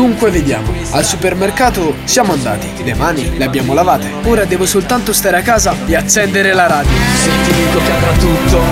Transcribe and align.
Dunque 0.00 0.30
vediamo, 0.30 0.72
al 0.92 1.04
supermercato 1.04 1.94
siamo 2.04 2.32
andati, 2.32 2.70
le 2.82 2.94
mani 2.94 3.36
le 3.36 3.44
abbiamo 3.44 3.74
lavate. 3.74 4.10
Ora 4.24 4.46
devo 4.46 4.64
soltanto 4.64 5.12
stare 5.12 5.36
a 5.36 5.42
casa 5.42 5.76
e 5.84 5.94
accendere 5.94 6.54
la 6.54 6.66
radio. 6.66 6.90
Se 7.22 7.30
ti 7.44 7.52
dico 7.52 7.78
che 7.84 7.92
avrà 7.92 8.12
tutto, 8.12 8.62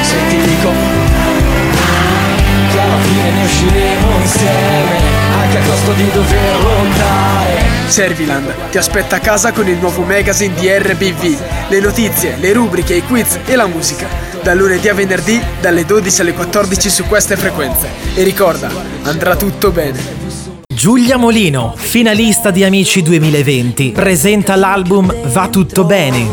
se 0.00 0.16
ti 0.30 0.36
dico 0.38 0.70
che 2.70 2.80
alla 2.80 2.96
fine 3.02 3.30
ne 3.30 3.44
usciremo 3.44 4.20
insieme, 4.22 5.00
anche 5.38 5.58
a 5.58 5.62
costo 5.66 5.92
di 5.92 6.10
dover 6.10 6.62
lottare. 6.62 7.60
Serviland 7.88 8.70
ti 8.70 8.78
aspetta 8.78 9.16
a 9.16 9.20
casa 9.20 9.52
con 9.52 9.68
il 9.68 9.76
nuovo 9.76 10.00
magazine 10.00 10.54
di 10.54 10.66
RBV, 10.66 11.40
le 11.68 11.80
notizie, 11.80 12.36
le 12.38 12.54
rubriche, 12.54 12.94
i 12.94 13.04
quiz 13.04 13.38
e 13.44 13.54
la 13.54 13.66
musica. 13.66 14.08
Da 14.42 14.54
lunedì 14.54 14.88
a 14.88 14.94
venerdì, 14.94 15.40
dalle 15.60 15.84
12 15.84 16.22
alle 16.22 16.32
14 16.32 16.88
su 16.88 17.04
queste 17.04 17.36
frequenze. 17.36 17.90
E 18.14 18.22
ricorda, 18.22 18.70
andrà 19.02 19.36
tutto 19.36 19.70
bene. 19.70 20.21
Giulia 20.74 21.16
Molino, 21.16 21.74
finalista 21.76 22.50
di 22.50 22.64
Amici 22.64 23.02
2020, 23.02 23.92
presenta 23.92 24.56
l'album 24.56 25.12
Va 25.28 25.48
tutto 25.48 25.84
bene. 25.84 26.26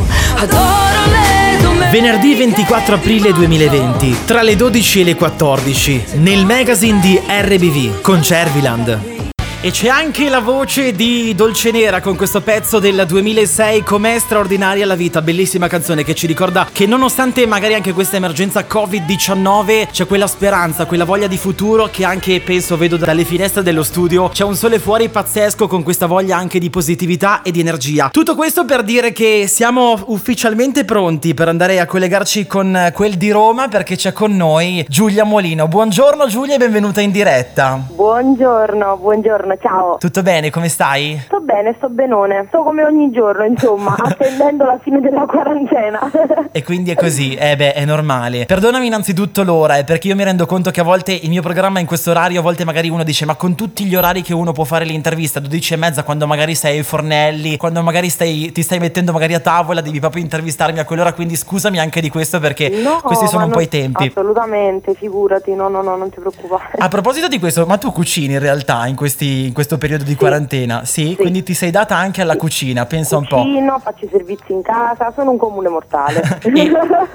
Venerdì 1.92 2.36
24 2.36 2.96
aprile 2.96 3.34
2020, 3.34 4.18
tra 4.26 4.42
le 4.42 4.56
12 4.56 5.02
e 5.02 5.04
le 5.04 5.16
14, 5.16 6.04
nel 6.16 6.46
magazine 6.46 7.00
di 7.02 7.20
RBV 7.20 8.02
con 8.02 8.24
Cerviland. 8.24 9.19
E 9.62 9.72
c'è 9.72 9.90
anche 9.90 10.30
la 10.30 10.40
voce 10.40 10.94
di 10.94 11.36
Dolce 11.36 11.72
Nera 11.72 12.00
con 12.00 12.16
questo 12.16 12.40
pezzo 12.40 12.80
del 12.80 13.04
2006 13.06 13.84
Com'è 13.84 14.18
straordinaria 14.18 14.86
la 14.86 14.96
vita, 14.96 15.22
bellissima 15.22 15.68
canzone 15.68 16.06
che 16.06 16.16
ci 16.16 16.28
ricorda 16.28 16.66
che 16.72 16.86
nonostante 16.86 17.46
magari 17.46 17.74
anche 17.74 17.92
questa 17.92 18.16
emergenza 18.16 18.62
Covid-19 18.62 19.90
c'è 19.92 20.08
quella 20.08 20.28
speranza, 20.28 20.86
quella 20.86 21.04
voglia 21.04 21.28
di 21.28 21.36
futuro 21.36 21.90
che 21.92 22.06
anche 22.06 22.40
penso 22.40 22.78
vedo 22.78 22.96
dalle 22.96 23.26
finestre 23.26 23.62
dello 23.62 23.84
studio, 23.84 24.30
c'è 24.30 24.46
un 24.46 24.56
sole 24.56 24.80
fuori 24.80 25.10
pazzesco 25.10 25.68
con 25.68 25.84
questa 25.84 26.06
voglia 26.06 26.38
anche 26.38 26.58
di 26.58 26.70
positività 26.70 27.42
e 27.42 27.52
di 27.52 27.60
energia. 27.60 28.08
Tutto 28.14 28.36
questo 28.36 28.64
per 28.64 28.84
dire 28.84 29.12
che 29.12 29.46
siamo 29.50 30.00
ufficialmente 30.06 30.86
pronti 30.86 31.34
per 31.34 31.50
andare 31.50 31.82
a 31.82 31.86
collegarci 31.86 32.48
con 32.48 32.92
quel 32.94 33.18
di 33.18 33.30
Roma 33.30 33.68
perché 33.68 33.98
c'è 33.98 34.14
con 34.14 34.34
noi 34.34 34.86
Giulia 34.88 35.26
Molino. 35.26 35.68
Buongiorno 35.68 36.28
Giulia 36.28 36.56
e 36.56 36.60
benvenuta 36.60 37.02
in 37.02 37.12
diretta. 37.12 37.78
Buongiorno, 37.90 38.96
buongiorno, 38.96 39.49
ciao. 39.58 39.98
Tutto 39.98 40.22
bene, 40.24 40.50
come 40.50 40.68
stai? 40.70 41.20
Sto 41.26 41.40
bene, 41.42 41.74
sto 41.78 41.90
benone. 41.90 42.46
Sto 42.50 42.64
come 42.64 42.84
ogni 42.84 43.12
giorno, 43.12 43.44
insomma, 43.46 43.96
attendendo 44.00 44.66
la 44.66 44.80
fine 44.84 45.00
della 45.02 45.26
quarantena. 45.26 46.12
E 46.52 46.64
quindi 46.64 46.90
è 46.92 46.96
così, 46.96 47.36
eh 47.36 47.56
beh, 47.56 47.74
è 47.74 47.86
normale. 47.86 48.46
Perdonami 48.46 48.88
innanzitutto 48.88 49.44
l'ora, 49.44 49.78
eh, 49.78 49.84
perché 49.84 50.08
io 50.08 50.16
mi 50.16 50.24
rendo 50.24 50.46
conto 50.48 50.72
che 50.72 50.80
a 50.80 50.84
volte 50.84 51.12
il 51.14 51.30
mio 51.30 51.42
programma 51.44 51.78
è 51.78 51.82
in 51.82 51.88
questo 51.88 52.10
orario, 52.10 52.40
a 52.40 52.44
volte 52.44 52.66
magari 52.66 52.90
uno 52.90 53.04
dice, 53.04 53.26
ma 53.26 53.36
con 53.36 53.56
tutti 53.56 53.86
gli 53.86 53.96
orari 53.96 54.22
che 54.24 54.34
uno 54.34 54.52
può 54.52 54.64
fare 54.64 54.84
l'intervista, 54.84 55.40
12 55.40 55.74
e 55.74 55.78
mezza, 55.78 56.04
quando 56.04 56.26
magari 56.28 56.56
sei 56.56 56.78
ai 56.78 56.84
fornelli, 56.84 57.56
quando 57.58 57.82
magari 57.84 58.10
stai, 58.10 58.52
ti 58.52 58.64
stai 58.64 58.80
mettendo 58.80 59.12
magari 59.12 59.36
a 59.36 59.40
tavola, 59.40 59.82
devi 59.82 60.00
proprio 60.00 60.24
intervistarmi 60.24 60.80
a 60.80 60.86
quell'ora, 60.86 61.14
quindi 61.14 61.36
scusami 61.36 61.80
anche 61.80 62.02
di 62.02 62.10
questo 62.10 62.40
perché 62.40 62.70
No, 62.70 63.00
questi 63.04 63.28
sono 63.28 63.44
un 63.44 63.50
non- 63.50 63.58
po' 63.58 63.64
i 63.64 63.70
tempi. 63.70 64.08
Assolutamente, 64.08 64.94
figurati, 64.96 65.54
no, 65.54 65.68
no, 65.70 65.82
no, 65.82 65.96
non 65.96 66.10
ti 66.10 66.20
preoccupare. 66.20 66.72
A 66.78 66.88
proposito 66.88 67.28
di 67.28 67.38
questo, 67.40 67.66
ma 67.68 67.78
tu 67.78 67.92
cucini 67.92 68.34
in 68.34 68.40
realtà 68.40 68.88
in, 68.88 68.96
questi- 68.96 69.39
in 69.46 69.54
questo 69.54 69.78
periodo 69.78 70.04
di 70.04 70.16
quarantena? 70.16 70.84
Sì? 70.86 71.16
Quindi 71.16 71.44
ti 71.44 71.54
sei 71.54 71.72
data 71.72 71.96
anche 71.96 72.22
alla 72.22 72.36
cucina, 72.36 72.86
pensa 72.86 73.18
un 73.18 73.26
po'. 73.28 73.42
Cucino, 73.44 73.80
faccio 73.80 74.06
i 74.06 74.10
servizi 74.12 74.52
in 74.54 74.62
casa, 74.62 75.12
sono 75.16 75.32
un 75.32 75.38
comune 75.38 75.70
mortale. 75.70 76.22
E, 76.60 76.72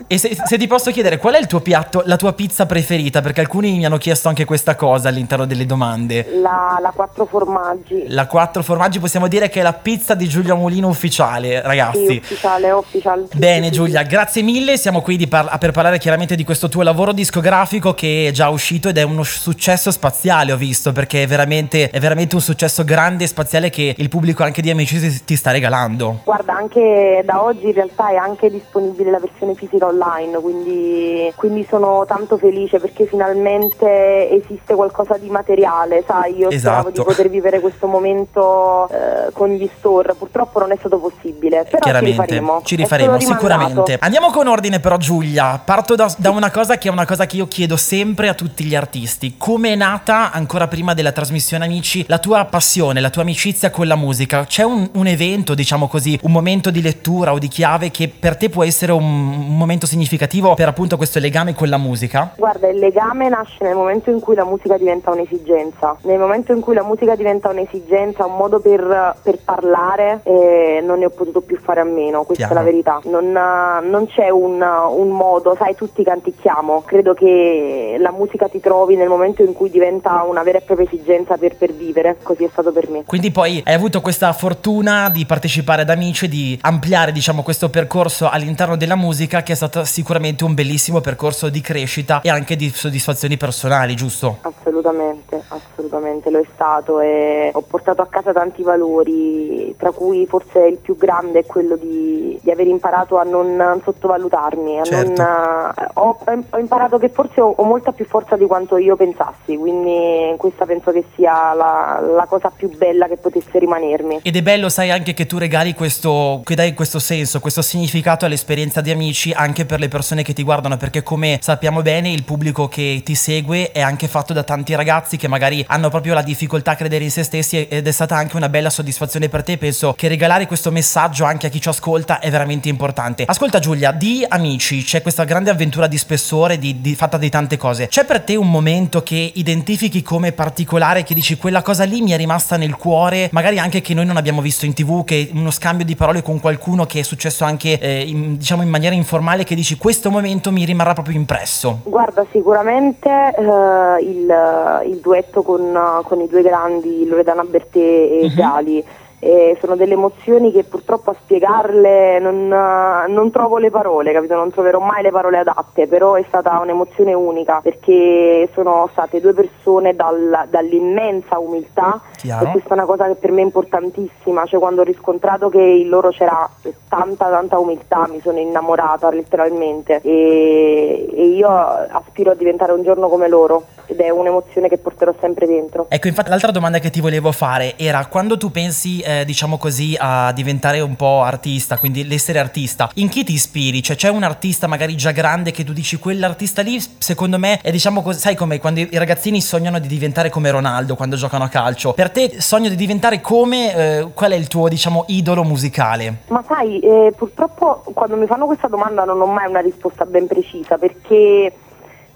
e 0.07 0.19
se, 0.19 0.37
se 0.45 0.59
ti 0.59 0.67
posso 0.67 0.91
chiedere, 0.91 1.19
qual 1.19 1.35
è 1.35 1.39
il 1.39 1.47
tuo 1.47 1.61
piatto, 1.61 2.03
la 2.07 2.17
tua 2.17 2.33
pizza 2.33 2.67
preferita? 2.67 3.21
Perché 3.21 3.41
alcuni 3.41 3.73
mi 3.77 3.85
hanno 3.85 3.99
chiesto 3.99 4.29
anche 4.29 4.45
questa 4.45 4.75
cosa 4.77 5.09
all'interno 5.09 5.45
delle 5.47 5.67
domande. 5.67 6.27
la, 6.41 6.79
la 6.81 6.93
quattro 6.95 7.27
formaggi. 7.27 8.05
La 8.09 8.27
quattro 8.27 8.63
formaggi 8.63 8.99
possiamo 8.99 9.29
dire 9.29 9.49
che 9.49 9.61
è 9.61 9.63
la 9.63 9.73
pizza 9.73 10.15
di 10.15 10.29
Giulia 10.29 10.55
Molino 10.55 10.89
ufficiale, 10.89 11.57
Sì, 11.61 11.67
ragazzi. 11.67 12.17
ufficiale, 12.23 12.71
ufficiale. 12.71 13.27
Sì, 13.31 13.39
Bene 13.39 13.67
sì, 13.67 13.73
sì, 13.73 13.79
Giulia, 13.79 14.03
grazie 14.03 14.43
mille, 14.43 14.77
siamo 14.77 15.01
qui 15.03 15.27
par- 15.27 15.59
per 15.59 15.71
parlare 15.73 15.99
chiaramente 15.99 16.35
di 16.37 16.45
questo 16.45 16.69
tuo 16.69 16.83
lavoro 16.83 17.13
discografico 17.13 17.95
che 17.95 18.27
è 18.29 18.31
già 18.31 18.49
uscito 18.49 18.89
ed 18.89 18.99
è 18.99 19.03
uno 19.03 19.23
successo 19.23 19.91
spaziale 19.91 20.53
ho 20.53 20.57
visto 20.57 20.93
perché 20.93 21.23
è 21.23 21.27
veramente, 21.27 21.91
è 21.91 21.99
veramente 21.99 22.13
un 22.15 22.41
successo 22.41 22.85
grande 22.85 23.25
e 23.25 23.27
spaziale 23.27 23.71
che 23.71 23.95
il 23.97 24.09
pubblico 24.09 24.43
anche 24.43 24.63
di 24.63 24.71
Amici 24.71 25.25
ti- 25.25 25.37
sta 25.37 25.51
regalando. 25.51 26.21
Guarda, 26.25 26.55
anche 26.57 27.23
da 27.25 27.43
oggi 27.43 27.67
in 27.67 27.73
realtà 27.75 28.11
è 28.11 28.17
anche 28.17 28.51
disponibile 28.51 29.11
la 29.11 29.19
versione 29.19 29.55
fisica 29.55 29.87
online, 29.87 30.39
quindi, 30.41 31.33
quindi 31.37 31.67
sono 31.69 32.05
tanto 32.07 32.37
felice 32.39 32.79
perché 32.79 33.07
finalmente 33.07 34.31
esiste 34.31 34.75
qualcosa 34.75 35.17
di 35.19 35.29
materiale, 35.29 36.05
sai, 36.07 36.37
io 36.39 36.51
speravo 36.51 36.89
Esatto. 36.89 36.91
di 36.91 37.03
poter 37.05 37.29
vivere 37.29 37.61
questo 37.61 37.87
momento 37.87 38.89
eh, 38.89 39.33
con 39.33 39.51
gli 39.51 39.69
store, 39.79 40.15
purtroppo 40.15 40.59
non 40.61 40.73
è 40.73 40.77
stato 40.79 40.99
possibile, 40.99 41.65
però 41.65 41.77
ci 41.79 41.83
Chiaramente, 41.83 42.21
rifaremo. 42.23 42.61
ci 42.65 42.77
rifaremo 42.77 43.19
solo 43.19 43.19
rimandato. 43.19 43.47
sicuramente. 43.47 43.99
Andiamo 44.01 44.31
con 44.31 44.47
ordine 44.47 44.81
però 44.81 44.97
Giulia, 44.97 45.61
parto 45.65 45.95
da, 45.95 46.13
da 46.17 46.31
una 46.31 46.51
cosa 46.51 46.77
che 46.79 46.89
è 46.89 46.91
una 46.91 47.07
cosa 47.07 47.27
che 47.27 47.37
io 47.37 47.47
chiedo 47.49 47.77
sempre 47.77 48.29
a 48.29 48.35
tutti 48.35 48.65
gli 48.65 48.75
artisti. 48.75 49.35
Come 49.39 49.73
è 49.73 49.77
nata, 49.77 50.31
ancora 50.33 50.69
prima 50.69 50.95
della 50.95 51.13
trasmissione 51.13 51.65
Amici, 51.65 52.04
la 52.07 52.19
tua 52.19 52.45
passione, 52.45 53.01
la 53.01 53.11
tua 53.11 53.23
amicizia 53.23 53.71
con 53.71 53.87
la 53.87 53.97
musica? 53.97 54.45
C'è 54.45 54.63
un, 54.63 54.89
un 54.95 55.07
evento, 55.07 55.55
diciamo 55.55 55.89
così, 55.89 56.19
un 56.23 56.33
momento 56.33 56.71
di 56.71 56.83
lettura 56.83 57.33
o 57.33 57.39
di 57.39 57.49
chiave 57.49 57.91
che 57.91 58.09
per 58.09 58.37
te 58.37 58.49
può 58.49 58.65
essere 58.65 58.93
un, 58.93 59.03
un 59.03 59.57
momento 59.57 59.87
significativo 59.87 60.55
per 60.55 60.69
appunto 60.69 60.97
questo 60.97 61.19
legame 61.19 61.55
con 61.55 61.69
la 61.69 61.79
musica? 61.79 62.33
Guarda, 62.37 62.69
il 62.69 62.79
legame 62.79 63.29
nasce 63.29 63.65
nel 63.65 63.75
momento 63.75 64.11
in 64.11 64.21
cui 64.21 64.35
la 64.35 64.45
musica 64.45 64.77
diventa 64.77 65.11
un'esigenza, 65.11 65.97
nel 66.03 66.19
momento 66.19 66.53
in 66.53 66.61
cui 66.61 66.75
la 66.75 66.85
musica 66.85 67.15
diventa 67.15 67.49
un'esigenza, 67.49 68.27
un 68.27 68.37
modo 68.37 68.61
per, 68.61 69.17
per 69.23 69.39
parlare, 69.45 70.21
eh, 70.25 70.83
non 70.85 70.99
ne 70.99 71.07
ho 71.07 71.11
potuto 71.11 71.41
più 71.41 71.59
fare 71.59 71.81
a 71.81 71.85
meno, 71.85 72.25
questa 72.25 72.47
Chiaro. 72.47 72.61
è 72.61 72.65
la 72.65 72.71
verità. 72.71 73.01
Non, 73.05 73.31
non 73.31 74.07
c'è 74.07 74.29
un, 74.29 74.61
un 74.63 75.09
modo, 75.09 75.55
sai, 75.57 75.75
tutti 75.75 76.03
canticchiamo, 76.03 76.83
credo 76.85 77.15
che 77.15 77.97
la 77.99 78.13
musica 78.13 78.49
ti 78.49 78.61
trovi 78.61 78.97
nel 78.97 79.09
momento 79.09 79.43
in 79.43 79.53
cui 79.53 79.71
diventa 79.71 80.25
una 80.29 80.43
vera 80.43 80.59
e 80.59 80.63
propria 80.63 80.87
esigenza 80.87 81.37
per, 81.37 81.57
per 81.57 81.73
vivere, 81.73 81.94
così 82.23 82.45
è 82.45 82.49
stato 82.51 82.73
per 82.73 82.89
me. 82.89 83.05
Quindi 83.05 83.31
poi 83.31 83.63
hai 83.65 83.75
avuto 83.75 84.01
questa 84.01 84.33
fortuna 84.33 85.09
di 85.11 85.25
partecipare 85.27 85.83
ad 85.83 85.91
Amici, 85.91 86.29
di 86.29 86.59
ampliare 86.63 87.13
diciamo 87.13 87.43
questo 87.43 87.69
percorso 87.69 88.29
all'interno 88.29 88.77
della 88.77 88.97
musica 88.97 89.43
che 89.43 89.53
è 89.53 89.57
stato 89.57 89.85
sicuramente 89.85 90.45
un 90.45 90.55
bellissimo 90.55 91.01
percorso 91.01 91.49
di 91.49 91.61
crescita 91.61 92.21
e 92.21 92.31
anche 92.31 92.57
di 92.57 92.69
soddisfazioni 92.71 93.37
personali, 93.37 93.95
giusto? 93.95 94.39
Assolutamente, 94.43 95.43
assolutamente 95.49 96.31
lo 96.31 96.41
è 96.41 96.47
stato 96.55 97.01
e 97.01 97.51
ho 97.53 97.61
portato 97.63 98.03
a 98.03 98.07
casa 98.07 98.33
tanti 98.33 98.63
valori, 98.63 99.75
tra 99.79 99.91
cui 99.93 100.27
forse 100.27 100.61
il 100.67 100.79
più 100.79 100.97
grande 100.97 101.41
è 101.41 101.47
quello 101.47 101.77
di, 101.77 102.39
di 102.43 102.51
aver 102.51 102.67
imparato 102.67 103.19
a 103.19 103.23
non 103.23 103.81
sottovalutarmi, 103.83 104.81
a 104.81 104.83
Certo. 104.85 105.23
non, 105.23 105.73
eh, 105.79 105.89
ho, 105.95 106.19
ho 106.51 106.59
imparato 106.59 106.99
che 106.99 107.09
forse 107.09 107.41
ho, 107.41 107.53
ho 107.57 107.65
molta 107.65 107.93
più 107.93 108.05
forza 108.05 108.37
di 108.37 108.47
quanto 108.47 108.77
io 108.77 108.97
pensassi, 108.97 109.57
quindi 109.57 110.35
questa 110.37 110.65
penso 110.65 110.93
che 110.93 111.05
sia 111.15 111.53
la, 111.55 111.84
la 112.01 112.27
cosa 112.29 112.51
più 112.55 112.71
bella 112.77 113.07
che 113.07 113.17
potesse 113.17 113.59
rimanermi. 113.59 114.21
Ed 114.23 114.37
è 114.37 114.43
bello, 114.43 114.69
sai, 114.69 114.91
anche 114.91 115.15
che 115.15 115.27
tu 115.27 115.39
regali 115.39 115.75
questo, 115.75 116.43
che 116.45 116.55
dai 116.55 116.75
questo 116.75 116.99
senso, 116.99 117.41
questo 117.41 117.63
significato 117.63 118.25
all'esperienza 118.25 118.81
di 118.81 118.91
amici 118.91 119.33
anche 119.33 119.65
per 119.65 119.81
le 119.81 119.89
persone 119.89 120.23
che 120.23 120.33
ti 120.33 120.43
guardano, 120.43 120.77
perché 120.77 121.03
come 121.03 121.39
sappiamo 121.43 121.83
bene 121.83 122.11
il 122.11 122.25
pubblico 122.25 122.69
che 122.69 123.03
ti 123.05 123.15
segue 123.15 123.73
è 123.73 123.81
anche 123.81 124.09
fatto 124.09 124.33
da 124.33 124.43
tanti 124.43 124.75
ragazzi 124.75 125.17
che 125.17 125.29
magari 125.29 125.65
hanno 125.69 125.89
proprio 125.89 126.15
la 126.15 126.23
difficoltà 126.23 126.73
a 126.73 126.77
credere 126.77 127.05
in 127.05 127.11
se 127.11 127.23
stessi 127.23 127.67
ed 127.67 127.87
è 127.87 127.93
stata 127.93 128.17
anche 128.17 128.37
una 128.37 128.49
bella 128.49 128.71
soddisfazione 128.71 129.29
per 129.29 129.43
te. 129.43 129.59
Penso 129.59 129.95
che 129.97 130.09
regalare 130.09 130.47
questo 130.47 130.71
messaggio 130.71 131.25
anche 131.25 131.47
a 131.47 131.51
chi 131.51 131.61
ci 131.61 131.69
ascolta 131.69 132.21
è 132.21 132.31
veramente 132.31 132.69
importante. 132.69 133.25
Ascolta 133.27 133.59
Giulia, 133.59 133.93
di 133.93 134.25
amici 134.27 134.83
c'è 134.83 135.03
questa 135.03 135.25
grande 135.25 135.51
avventura 135.51 135.87
di 135.87 135.99
spessore, 135.99 136.59
di, 136.59 136.81
di- 136.81 136.95
fatta 136.95 137.19
di 137.19 137.29
tante 137.29 137.57
cose. 137.57 137.89
C'è 137.89 138.05
per 138.05 138.21
te 138.23 138.37
un 138.37 138.51
momento 138.51 139.03
che 139.03 139.33
identifichi 139.35 140.03
come 140.03 140.33
particolare, 140.33 141.03
che 141.03 141.15
dici 141.15 141.37
quella 141.37 141.63
cosa 141.63 141.74
lì 141.83 142.01
mi 142.01 142.13
è 142.13 142.17
rimasta 142.17 142.57
nel 142.57 142.77
cuore, 142.77 143.29
magari 143.33 143.59
anche 143.59 143.81
che 143.81 143.93
noi 143.93 144.07
non 144.07 144.17
abbiamo 144.17 144.41
visto 144.41 144.65
in 144.65 144.73
tv, 144.75 145.03
che 145.03 145.31
uno 145.35 145.51
scambio 145.51 145.85
di 145.85 145.97
parole 145.97 146.23
con 146.23 146.39
qualcuno 146.39 146.87
che 146.87 147.01
è 147.01 147.03
successo 147.03 147.43
anche 147.45 147.81
eh, 147.81 148.03
in, 148.03 148.37
diciamo 148.37 148.63
in 148.63 148.69
maniera 148.69 148.95
informale, 148.95 149.43
che 149.43 149.57
dici 149.57 149.77
questo 149.77 150.11
momento 150.11 150.53
mi 150.53 150.65
rimarrà 150.65 150.93
proprio 150.93 151.17
impresso. 151.17 151.81
Guarda, 151.83 152.25
sicuramente 152.31 153.09
eh, 153.09 154.05
il, 154.05 154.93
il 154.93 155.01
duetto 155.01 155.43
con, 155.43 155.77
con 156.05 156.21
i 156.21 156.29
due 156.29 156.43
grandi, 156.43 157.05
Loredana 157.09 157.43
Bertè 157.43 157.79
e 157.79 158.21
Mhm. 158.29 158.35
Gali, 158.37 158.85
eh, 159.25 159.57
sono 159.59 159.75
delle 159.75 159.95
emozioni 159.95 160.53
che 160.53 160.65
purtroppo 160.65 161.09
a 161.11 161.17
spiegarle 161.19 162.19
non, 162.19 162.53
eh, 162.53 163.11
non 163.11 163.31
trovo 163.31 163.57
le 163.57 163.71
parole, 163.71 164.13
capito? 164.13 164.35
Non 164.35 164.51
troverò 164.51 164.81
mai 164.81 165.03
le 165.03 165.11
parole 165.11 165.39
adatte, 165.39 165.87
però 165.87 166.15
è 166.15 166.25
stata 166.29 166.59
un'emozione 166.59 167.15
unica 167.15 167.61
perché 167.63 168.51
sono 168.53 168.87
state 168.93 169.21
due 169.21 169.33
persone 169.33 169.95
dal- 169.97 170.47
dall'immensa 170.51 171.39
umiltà 171.39 172.03
Chiaro. 172.25 172.47
e 172.47 172.51
questa 172.53 172.71
è 172.71 172.73
una 172.73 172.87
cosa 172.87 173.07
che 173.07 173.15
per 173.17 173.33
me 173.33 173.43
è 173.43 173.45
importantissima, 173.45 174.47
cioè 174.47 174.59
quando 174.59 174.81
ho 174.81 174.85
riscontrato 174.85 175.51
che 175.51 175.61
in 175.61 175.89
loro 175.89 176.09
c'era 176.09 176.49
tanta 176.89 177.29
tanta 177.29 177.59
umiltà 177.59 178.09
mi 178.11 178.21
sono 178.21 178.39
innamorata 178.39 179.11
letteralmente 179.11 180.01
e, 180.03 181.09
e 181.15 181.27
io 181.27 181.49
aspiro 181.49 182.31
a 182.31 182.35
diventare 182.35 182.73
un 182.73 182.83
giorno 182.83 183.09
come 183.09 183.29
loro 183.29 183.67
ed 183.87 184.01
è 184.01 184.09
un'emozione 184.09 184.69
che 184.69 184.79
porterò 184.79 185.15
sempre 185.21 185.47
dentro. 185.47 185.87
Ecco, 185.89 186.09
infatti 186.09 186.31
l'altra 186.31 186.51
domanda 186.51 186.79
che 186.79 186.91
ti 186.91 187.01
volevo 187.01 187.33
fare 187.33 187.77
era 187.77 188.07
quando 188.07 188.37
tu 188.39 188.51
pensi, 188.51 189.01
eh, 189.01 189.25
diciamo 189.25 189.59
così, 189.59 189.95
a 189.99 190.33
diventare 190.33 190.81
un 190.81 190.97
po' 190.97 191.21
artista, 191.23 191.79
quindi 191.79 192.07
l'essere 192.07 192.39
artista, 192.39 192.91
in 192.95 193.09
chi 193.09 193.25
ti 193.25 193.33
ispiri? 193.35 193.83
Cioè 193.83 193.97
c'è 193.97 194.09
un 194.09 194.23
artista 194.23 194.67
magari 194.67 194.97
già 194.97 195.11
grande 195.11 195.51
che 195.51 195.65
tu 195.65 195.73
dici 195.73 195.99
quell'artista 195.99 196.63
lì, 196.63 196.83
secondo 196.99 197.39
me 197.39 197.59
è 197.61 197.71
diciamo 197.71 198.03
così, 198.03 198.19
sai 198.19 198.35
come 198.35 198.59
quando 198.59 198.81
i 198.81 198.89
ragazzini 198.93 199.41
sognano 199.41 199.79
di 199.79 199.89
diventare 199.89 200.31
come 200.31 200.51
Ronaldo 200.51 200.97
quando 200.97 201.17
giocano 201.17 201.45
a 201.45 201.49
calcio. 201.49 201.93
Per 201.93 202.11
te 202.15 202.41
sogno 202.41 202.69
di 202.69 202.77
diventare 202.77 203.21
come, 203.21 203.75
eh, 203.75 204.09
qual 204.15 204.31
è 204.31 204.37
il 204.37 204.47
tuo, 204.47 204.69
diciamo, 204.69 205.05
idolo 205.09 205.43
musicale? 205.43 206.19
Ma 206.29 206.43
sai, 206.47 206.79
eh, 206.79 207.13
purtroppo 207.17 207.83
quando 207.93 208.17
mi 208.17 208.27
fanno 208.27 208.47
questa 208.47 208.69
domanda 208.69 209.03
non 209.05 209.21
ho 209.21 209.27
mai 209.27 209.49
una 209.49 209.61
risposta 209.61 210.07
ben 210.07 210.27
precisa 210.29 210.79
perché 210.79 211.53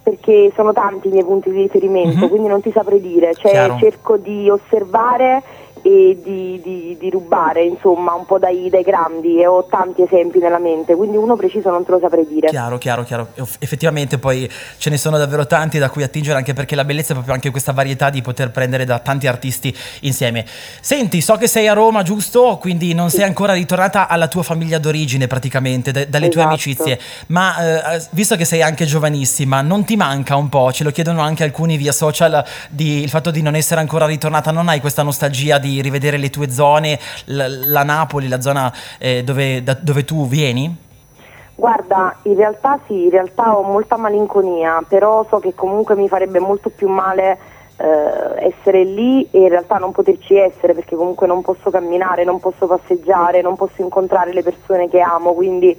perché 0.01 0.51
sono 0.57 0.73
tanti 0.73 1.09
i 1.09 1.11
miei 1.11 1.25
punti 1.25 1.51
di 1.51 1.61
riferimento, 1.61 2.21
Mhm. 2.25 2.29
quindi 2.31 2.49
non 2.49 2.63
ti 2.63 2.71
saprei 2.73 2.99
dire, 2.99 3.35
cioè 3.35 3.51
Chiaro. 3.51 3.77
cerco 3.79 4.17
di 4.17 4.49
osservare 4.49 5.43
e 5.83 6.19
di, 6.23 6.61
di- 6.63 6.97
di 6.99 7.11
rubare 7.11 7.65
insomma 7.65 8.15
un 8.15 8.25
po' 8.27 8.39
dai, 8.39 8.69
dai 8.71 8.83
grandi 8.83 9.41
e 9.41 9.47
ho 9.47 9.67
tanti 9.67 10.03
esempi 10.03 10.39
nella 10.39 10.59
mente, 10.59 10.95
quindi 10.95 11.17
uno 11.17 11.37
preciso 11.37 11.71
non 11.71 11.85
te 11.85 11.91
lo 11.93 11.99
saprei 12.01 12.27
dire. 12.27 12.49
Chiaro, 12.49 12.79
chiaro, 12.79 13.05
chiaro. 13.05 13.29
Eff- 13.35 13.57
Effettivamente 13.61 14.19
poi 14.19 14.51
ce 14.79 14.91
ne 14.91 14.97
sono 14.97 15.19
davvero 15.19 15.47
tanti 15.47 15.79
da 15.79 15.91
cui 15.91 16.03
attingere 16.03 16.37
anche 16.39 16.53
perché 16.55 16.75
la 16.75 16.85
bellezza 16.85 17.11
è 17.11 17.15
proprio 17.15 17.35
anche 17.35 17.51
questa 17.51 17.73
varietà 17.73 18.11
di 18.11 18.23
poter 18.23 18.51
prendere 18.51 18.85
da 18.85 18.99
tanti 18.99 19.27
artisti 19.27 19.75
insieme. 20.01 20.45
Senti, 20.81 21.21
so 21.21 21.37
che 21.37 21.47
sei 21.47 21.69
a 21.69 21.73
Roma, 21.75 22.03
giusto? 22.03 22.57
Quindi 22.61 22.95
non 22.95 23.11
sei 23.11 23.25
ancora 23.25 23.53
ritornata 23.53 24.09
alla 24.09 24.29
tua 24.29 24.43
famiglia 24.43 24.79
d'origine 24.79 25.27
praticamente, 25.27 25.91
da- 25.93 26.05
dalle 26.05 26.29
tue 26.29 26.41
Esatto. 26.41 26.49
amicizie, 26.49 26.99
ma 27.29 27.95
eh, 27.95 28.03
visto 28.11 28.37
che 28.37 28.45
sei 28.45 28.63
anche 28.63 28.85
giovanissima, 28.87 29.61
non 29.61 29.85
ti 29.85 29.97
manca 29.97 30.37
un 30.37 30.49
po'? 30.49 30.73
Ce 30.73 30.83
lo 30.85 30.91
chiedono 30.91 31.21
anche 31.21 31.45
alcuni 31.45 31.77
via 31.77 31.93
social 31.93 32.45
di- 32.71 33.03
il 33.03 33.09
fatto 33.11 33.31
di 33.31 33.43
non 33.43 33.55
essere 33.55 33.81
ancora 33.81 34.07
ritornata, 34.07 34.51
non 34.51 34.69
hai 34.69 34.81
questa 34.81 35.03
nostalgia 35.03 35.59
di 35.59 35.68
rivedere 35.81 36.17
le 36.17 36.31
tue 36.31 36.51
zone, 36.51 36.99
la, 37.27 37.47
la 37.49 37.83
Napoli, 37.83 38.29
la 38.29 38.41
zona 38.41 38.73
eh, 38.99 39.23
dove, 39.23 39.63
da- 39.63 39.79
dove 39.81 40.05
tu 40.05 40.27
vieni? 40.27 40.87
Guarda, 41.55 42.17
in 42.23 42.37
realtà 42.37 42.79
sì, 42.87 43.05
in 43.05 43.11
realtà 43.11 43.57
ho 43.57 43.63
molta 43.63 43.97
malinconia, 43.97 44.81
però 44.87 45.27
so 45.29 45.41
che 45.41 45.55
comunque 45.55 45.97
mi 45.97 46.07
farebbe 46.07 46.39
molto 46.39 46.71
più 46.71 46.89
male 46.89 47.39
eh, 47.77 48.53
essere 48.53 48.85
lì 48.85 49.27
e 49.31 49.41
in 49.41 49.49
realtà 49.49 49.77
non 49.77 49.91
poterci 49.93 50.37
essere 50.37 50.73
perché 50.73 50.95
comunque 50.95 51.27
non 51.27 51.43
posso 51.43 51.71
camminare, 51.71 52.25
non 52.25 52.39
posso 52.39 52.67
passeggiare, 52.67 53.43
non 53.43 53.57
posso 53.57 53.83
incontrare 53.83 54.33
le 54.33 54.43
persone 54.43 54.89
che 54.89 55.01
amo, 55.01 55.33
quindi 55.33 55.77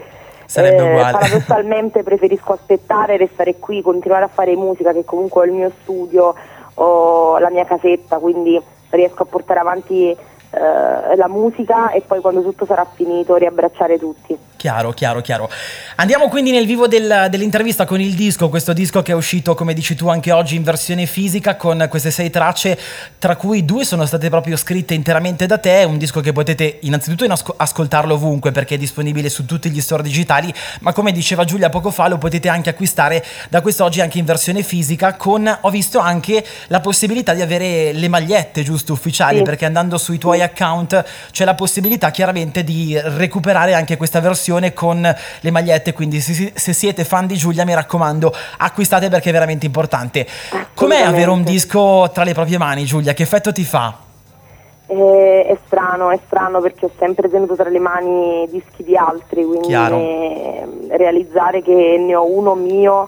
Sarebbe 0.49 0.81
uguale. 0.81 1.11
paradossalmente 1.17 2.03
preferisco 2.03 2.53
aspettare, 2.53 3.17
restare 3.17 3.57
qui, 3.59 3.81
continuare 3.81 4.25
a 4.25 4.29
fare 4.29 4.55
musica 4.55 4.91
che 4.91 5.05
comunque 5.05 5.41
ho 5.41 5.45
il 5.45 5.51
mio 5.51 5.71
studio, 5.81 6.33
ho 6.73 7.37
la 7.37 7.51
mia 7.51 7.65
casetta, 7.65 8.17
quindi 8.17 8.59
riesco 8.89 9.23
a 9.23 9.25
portare 9.25 9.59
avanti 9.59 10.15
eh, 10.51 11.15
la 11.15 11.27
musica 11.27 11.91
e 11.91 12.01
poi 12.01 12.21
quando 12.21 12.41
tutto 12.41 12.65
sarà 12.65 12.85
finito 12.95 13.35
riabbracciare 13.35 13.97
tutti. 13.99 14.37
Chiaro, 14.55 14.91
chiaro, 14.91 15.21
chiaro. 15.21 15.49
Andiamo 15.95 16.27
quindi 16.27 16.51
nel 16.51 16.65
vivo 16.65 16.85
del- 16.87 17.27
dell'intervista 17.29 17.85
con 17.85 18.01
il 18.01 18.13
disco, 18.13 18.49
questo 18.49 18.73
disco 18.73 19.01
che 19.01 19.13
è 19.13 19.15
uscito, 19.15 19.55
come 19.55 19.73
dici 19.73 19.95
tu, 19.95 20.09
anche 20.09 20.33
oggi 20.33 20.55
in 20.57 20.63
versione 20.63 21.05
fisica 21.05 21.55
con 21.55 21.85
queste 21.89 22.11
sei 22.11 22.29
tracce, 22.29 22.77
tra 23.19 23.37
cui 23.37 23.63
due 23.63 23.85
sono 23.85 24.05
state 24.05 24.29
proprio 24.29 24.57
scritte 24.57 24.93
interamente 24.93 25.45
da 25.45 25.57
te, 25.59 25.85
un 25.87 25.97
disco 25.97 26.19
che 26.19 26.33
potete 26.33 26.79
innanzitutto 26.81 27.23
in 27.23 27.31
asco- 27.31 27.53
ascoltarlo 27.55 28.15
ovunque 28.15 28.51
perché 28.51 28.75
è 28.75 28.77
disponibile 28.77 29.29
su 29.29 29.45
tutti 29.45 29.69
gli 29.69 29.79
store 29.79 30.03
digitali, 30.03 30.53
ma 30.81 30.91
come 30.91 31.13
diceva 31.13 31.45
Giulia 31.45 31.69
poco 31.69 31.89
fa 31.91 32.09
lo 32.09 32.17
potete 32.17 32.49
anche 32.49 32.69
acquistare 32.69 33.23
da 33.49 33.61
quest'oggi 33.61 34.01
anche 34.01 34.17
in 34.19 34.25
versione 34.25 34.61
fisica 34.61 35.13
con, 35.15 35.57
ho 35.61 35.69
visto 35.69 35.99
anche 35.99 36.43
la 36.67 36.81
possibilità 36.81 37.33
di 37.33 37.41
avere 37.41 37.93
le 37.93 38.07
magliette, 38.09 38.61
giusto, 38.63 38.91
ufficiali, 38.91 39.37
Sì. 39.37 39.43
perché 39.43 39.63
andando 39.65 39.97
sui 39.97 40.17
tuoi 40.17 40.38
account 40.41 41.03
c'è 41.31 41.45
la 41.45 41.55
possibilità 41.55 42.11
chiaramente 42.11 42.63
di 42.63 42.99
recuperare 43.01 43.73
anche 43.73 43.97
questa 43.97 44.19
versione 44.19 44.73
con 44.73 45.01
le 45.01 45.51
magliette, 45.51 45.93
quindi 45.93 46.19
se, 46.19 46.53
se 46.55 46.73
siete 46.73 47.03
fan 47.03 47.27
di 47.27 47.35
Giulia 47.35 47.65
mi 47.65 47.73
raccomando 47.73 48.33
acquistate 48.57 49.09
perché 49.09 49.29
è 49.29 49.33
veramente 49.33 49.65
importante. 49.65 50.25
Com'è 50.73 51.01
avere 51.01 51.29
un 51.29 51.43
disco 51.43 52.09
tra 52.13 52.23
le 52.23 52.33
proprie 52.33 52.57
mani 52.57 52.85
Giulia? 52.85 53.13
Che 53.13 53.23
effetto 53.23 53.51
ti 53.51 53.63
fa? 53.63 54.07
Eh, 54.87 55.45
è 55.45 55.57
strano, 55.67 56.09
è 56.09 56.19
strano 56.25 56.61
perché 56.61 56.85
ho 56.85 56.91
sempre 56.97 57.29
tenuto 57.29 57.55
tra 57.55 57.69
le 57.69 57.77
mani 57.77 58.47
dischi 58.49 58.83
di 58.83 58.97
altri, 58.97 59.45
quindi 59.45 59.71
eh, 59.71 60.67
realizzare 60.97 61.61
che 61.61 61.95
ne 61.99 62.15
ho 62.15 62.25
uno 62.25 62.55
mio 62.55 63.07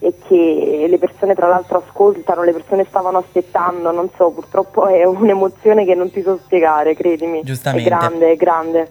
e 0.00 0.14
che 0.26 0.86
le 0.88 0.98
persone 0.98 1.34
tra 1.34 1.46
l'altro 1.46 1.84
ascoltano, 1.86 2.42
le 2.42 2.52
persone 2.52 2.86
stavano 2.88 3.18
aspettando, 3.18 3.92
non 3.92 4.08
so, 4.16 4.30
purtroppo 4.30 4.86
è 4.86 5.04
un'emozione 5.04 5.84
che 5.84 5.94
non 5.94 6.10
ti 6.10 6.22
so 6.22 6.38
spiegare, 6.42 6.94
credimi. 6.94 7.42
Giustamente. 7.44 7.86
È 7.86 7.92
grande, 7.92 8.32
è 8.32 8.36
grande. 8.36 8.90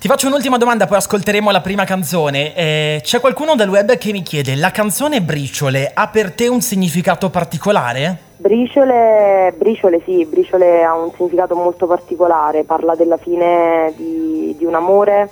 Ti 0.00 0.08
faccio 0.08 0.26
un'ultima 0.26 0.56
domanda, 0.56 0.88
poi 0.88 0.96
ascolteremo 0.96 1.52
la 1.52 1.60
prima 1.60 1.84
canzone. 1.84 2.56
Eh, 2.56 3.00
c'è 3.04 3.20
qualcuno 3.20 3.54
del 3.54 3.68
web 3.68 3.96
che 3.98 4.10
mi 4.10 4.22
chiede, 4.22 4.56
la 4.56 4.72
canzone 4.72 5.22
Briciole 5.22 5.92
ha 5.94 6.08
per 6.08 6.32
te 6.32 6.48
un 6.48 6.60
significato 6.60 7.30
particolare? 7.30 8.30
Briciole, 8.38 9.54
briciole 9.56 10.02
sì, 10.04 10.26
briciole 10.26 10.82
ha 10.82 10.96
un 10.96 11.12
significato 11.14 11.54
molto 11.54 11.86
particolare, 11.86 12.64
parla 12.64 12.96
della 12.96 13.16
fine 13.16 13.92
di, 13.96 14.56
di 14.58 14.64
un 14.64 14.74
amore 14.74 15.30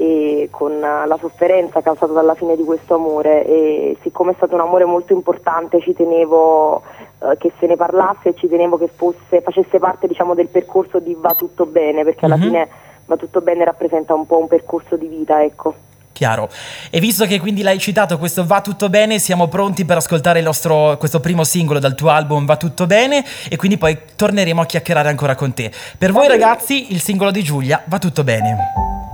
e 0.00 0.48
con 0.52 0.78
la 0.78 1.16
sofferenza 1.18 1.80
causata 1.80 2.12
dalla 2.12 2.34
fine 2.36 2.54
di 2.54 2.62
questo 2.62 2.94
amore 2.94 3.44
e 3.44 3.96
siccome 4.02 4.30
è 4.30 4.34
stato 4.36 4.54
un 4.54 4.60
amore 4.60 4.84
molto 4.84 5.12
importante 5.12 5.80
ci 5.80 5.92
tenevo 5.92 6.82
eh, 7.18 7.36
che 7.36 7.50
se 7.58 7.66
ne 7.66 7.74
parlasse 7.74 8.28
e 8.28 8.34
ci 8.36 8.46
tenevo 8.48 8.78
che 8.78 8.88
fosse, 8.94 9.40
facesse 9.42 9.80
parte 9.80 10.06
diciamo, 10.06 10.34
del 10.34 10.46
percorso 10.46 11.00
di 11.00 11.16
va 11.18 11.34
tutto 11.34 11.66
bene 11.66 12.04
perché 12.04 12.26
alla 12.26 12.36
Mhm. 12.36 12.42
fine 12.42 12.68
va 13.06 13.16
tutto 13.16 13.40
bene 13.40 13.64
rappresenta 13.64 14.14
un 14.14 14.24
po' 14.24 14.38
un 14.38 14.46
percorso 14.46 14.96
di 14.96 15.08
vita 15.08 15.42
ecco. 15.42 15.74
Chiaro. 16.12 16.48
E 16.90 16.98
visto 17.00 17.24
che 17.26 17.38
quindi 17.40 17.62
l'hai 17.62 17.78
citato, 17.78 18.18
questo 18.18 18.44
va 18.44 18.60
tutto 18.60 18.88
bene, 18.88 19.18
siamo 19.18 19.46
pronti 19.48 19.84
per 19.84 19.96
ascoltare 19.98 20.38
il 20.40 20.44
nostro, 20.44 20.96
questo 20.98 21.18
primo 21.20 21.42
singolo 21.44 21.78
dal 21.80 21.94
tuo 21.94 22.10
album 22.10 22.44
Va 22.44 22.56
tutto 22.56 22.86
bene 22.86 23.24
e 23.48 23.56
quindi 23.56 23.78
poi 23.78 23.96
torneremo 24.16 24.60
a 24.60 24.66
chiacchierare 24.66 25.08
ancora 25.08 25.34
con 25.34 25.52
te. 25.54 25.70
Per 25.96 26.12
voi 26.12 26.28
ragazzi, 26.28 26.92
il 26.92 27.00
singolo 27.00 27.30
di 27.32 27.42
Giulia 27.42 27.82
Va 27.86 27.98
tutto 27.98 28.22
bene. 28.22 29.07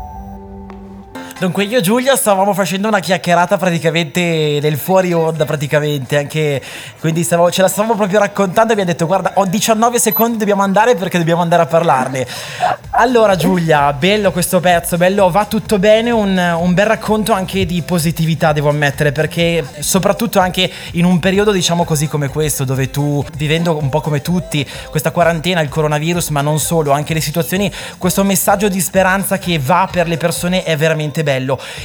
Dunque 1.44 1.64
io 1.64 1.76
e 1.76 1.82
Giulia 1.82 2.16
stavamo 2.16 2.54
facendo 2.54 2.88
una 2.88 3.00
chiacchierata 3.00 3.58
praticamente 3.58 4.60
nel 4.62 4.78
fuori 4.78 5.12
onda 5.12 5.44
praticamente, 5.44 6.16
anche 6.16 6.62
quindi 7.00 7.22
stavamo- 7.22 7.50
ce 7.50 7.60
la 7.60 7.68
stavamo 7.68 7.96
proprio 7.96 8.18
raccontando 8.20 8.70
e 8.70 8.72
abbiamo 8.72 8.90
detto 8.90 9.04
guarda 9.04 9.32
ho 9.34 9.44
19 9.44 9.98
secondi 9.98 10.38
dobbiamo 10.38 10.62
andare 10.62 10.94
perché 10.94 11.18
dobbiamo 11.18 11.42
andare 11.42 11.64
a 11.64 11.66
parlarne. 11.66 12.26
Allora 12.92 13.36
Giulia, 13.36 13.92
bello 13.92 14.32
questo 14.32 14.60
pezzo, 14.60 14.96
bello, 14.96 15.28
va 15.28 15.44
tutto 15.44 15.78
bene, 15.78 16.12
un, 16.12 16.56
un 16.58 16.72
bel 16.72 16.86
racconto 16.86 17.32
anche 17.34 17.66
di 17.66 17.82
positività 17.82 18.52
devo 18.52 18.70
ammettere 18.70 19.12
perché 19.12 19.62
soprattutto 19.80 20.38
anche 20.38 20.70
in 20.92 21.04
un 21.04 21.18
periodo 21.18 21.52
diciamo 21.52 21.84
così 21.84 22.06
come 22.08 22.28
questo 22.28 22.64
dove 22.64 22.90
tu 22.90 23.22
vivendo 23.36 23.76
un 23.76 23.90
po' 23.90 24.00
come 24.00 24.22
tutti 24.22 24.66
questa 24.88 25.10
quarantena, 25.10 25.60
il 25.60 25.68
coronavirus 25.68 26.30
ma 26.30 26.40
non 26.40 26.58
solo, 26.58 26.92
anche 26.92 27.12
le 27.12 27.20
situazioni, 27.20 27.70
questo 27.98 28.24
messaggio 28.24 28.68
di 28.68 28.80
speranza 28.80 29.36
che 29.36 29.58
va 29.58 29.86
per 29.92 30.08
le 30.08 30.16
persone 30.16 30.62
è 30.62 30.74
veramente 30.74 31.22
bello 31.22 31.32